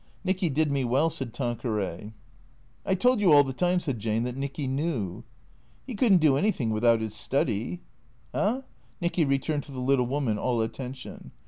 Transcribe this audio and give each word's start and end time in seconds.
"Nicky 0.23 0.49
did 0.49 0.71
me 0.71 0.83
well," 0.83 1.11
said 1.11 1.31
Tanqueray." 1.31 2.15
I 2.87 2.95
told 2.95 3.19
you 3.19 3.31
all 3.31 3.43
the 3.43 3.53
time," 3.53 3.79
said 3.79 3.99
Jane," 3.99 4.23
that 4.23 4.35
Nicky 4.35 4.65
knew." 4.65 5.23
"'E 5.87 5.93
could 5.93 6.13
n't 6.13 6.21
do 6.21 6.37
anything 6.37 6.71
without 6.71 7.03
'is 7.03 7.13
study."" 7.13 7.81
Ah?" 8.33 8.63
Nicky 8.99 9.25
returned 9.25 9.61
to 9.65 9.71
the 9.71 9.79
little 9.79 10.07
woman, 10.07 10.39
all 10.39 10.59
attention. 10.61 11.33